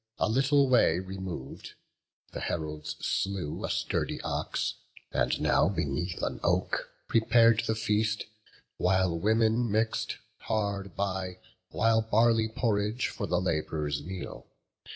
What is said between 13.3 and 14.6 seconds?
lab'rers' meal.